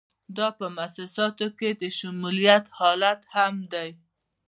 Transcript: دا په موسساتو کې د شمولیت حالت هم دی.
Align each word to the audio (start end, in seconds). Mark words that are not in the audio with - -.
دا 0.37 0.47
په 0.57 0.65
موسساتو 0.77 1.47
کې 1.57 1.69
د 1.81 1.83
شمولیت 1.97 2.65
حالت 2.77 3.21
هم 3.33 3.55
دی. 3.73 3.89